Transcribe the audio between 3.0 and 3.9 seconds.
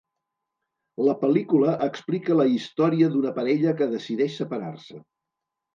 d'una parella